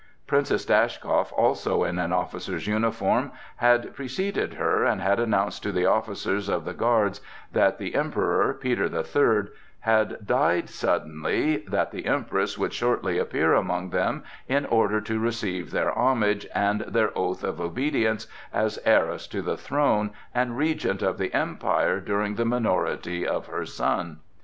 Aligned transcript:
Princess 0.25 0.65
Dashkow, 0.65 1.31
also 1.33 1.83
in 1.83 1.99
an 1.99 2.11
officer's 2.11 2.65
uniform, 2.65 3.31
had 3.57 3.93
preceded 3.93 4.55
her, 4.55 4.83
and 4.83 4.99
had 4.99 5.19
announced 5.19 5.61
to 5.61 5.71
the 5.71 5.85
officers 5.85 6.49
of 6.49 6.65
the 6.65 6.73
guards 6.73 7.21
that 7.51 7.77
the 7.77 7.93
Emperor, 7.93 8.51
Peter 8.55 8.89
the 8.89 9.03
Third, 9.03 9.51
had 9.81 10.25
died 10.25 10.69
suddenly, 10.71 11.57
that 11.67 11.91
the 11.91 12.07
Empress 12.07 12.57
would 12.57 12.73
shortly 12.73 13.19
appear 13.19 13.53
among 13.53 13.91
them 13.91 14.23
in 14.47 14.65
order 14.65 15.01
to 15.01 15.19
receive 15.19 15.69
their 15.69 15.95
homage 15.95 16.47
and 16.55 16.81
their 16.87 17.15
oath 17.15 17.43
of 17.43 17.61
obedience 17.61 18.25
as 18.51 18.79
heiress 18.83 19.27
to 19.27 19.43
the 19.43 19.55
throne 19.55 20.09
and 20.33 20.57
Regent 20.57 21.03
of 21.03 21.19
the 21.19 21.31
Empire 21.31 21.99
during 21.99 22.33
the 22.33 22.43
minority 22.45 23.27
of 23.27 23.45
her 23.45 23.67
son. 23.67 24.17